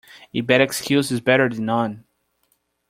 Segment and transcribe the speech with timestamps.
[0.33, 2.05] A bad excuse is better then none.